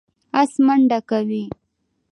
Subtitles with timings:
[0.39, 1.43] آس منډه کوي.